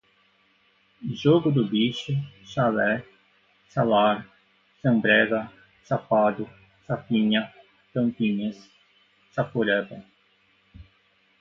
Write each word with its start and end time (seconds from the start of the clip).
jogo 1.13 1.51
do 1.51 1.63
bicho, 1.63 2.11
chalé, 2.43 3.05
chalar, 3.69 4.27
chambrega, 4.81 5.51
chapado, 5.83 6.49
chapinha, 6.87 7.53
tampinhas, 7.93 8.67
chaporeba 9.31 10.03